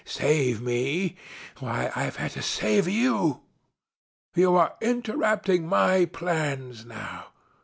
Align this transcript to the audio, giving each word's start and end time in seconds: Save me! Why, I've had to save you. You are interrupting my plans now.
Save 0.03 0.63
me! 0.63 1.15
Why, 1.59 1.91
I've 1.95 2.15
had 2.15 2.31
to 2.31 2.41
save 2.41 2.87
you. 2.87 3.41
You 4.33 4.55
are 4.55 4.73
interrupting 4.81 5.67
my 5.67 6.05
plans 6.05 6.83
now. 6.85 7.27